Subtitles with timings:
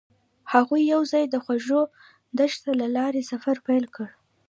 [0.53, 1.67] هغوی یوځای د خوږ
[2.39, 4.07] دښته له لارې سفر پیل کړ.